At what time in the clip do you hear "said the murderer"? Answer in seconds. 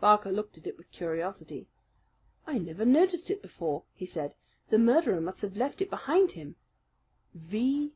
4.06-5.20